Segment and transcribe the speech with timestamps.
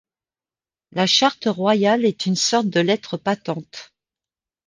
[0.93, 3.93] La charte royale est une sorte de lettre patente.